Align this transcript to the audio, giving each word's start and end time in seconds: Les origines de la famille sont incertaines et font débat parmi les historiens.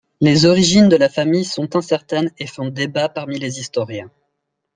Les 0.19 0.47
origines 0.47 0.89
de 0.89 0.95
la 0.95 1.09
famille 1.09 1.45
sont 1.45 1.75
incertaines 1.75 2.31
et 2.39 2.47
font 2.47 2.69
débat 2.69 3.07
parmi 3.07 3.37
les 3.37 3.59
historiens. 3.59 4.09